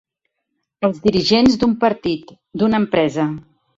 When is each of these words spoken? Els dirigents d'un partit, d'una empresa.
Els 0.87 1.01
dirigents 1.03 1.57
d'un 1.65 1.75
partit, 1.85 2.33
d'una 2.63 2.81
empresa. 2.85 3.29